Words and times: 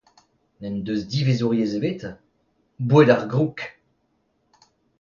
N'en 0.61 0.77
deus 0.85 1.01
divezouriezh 1.11 1.77
ebet? 1.77 2.01
Boued 2.87 3.09
ar 3.15 3.23
groug! 3.31 3.57